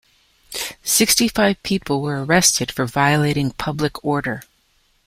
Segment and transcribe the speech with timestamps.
[0.81, 4.41] Sixty five people were arrested for violating public order.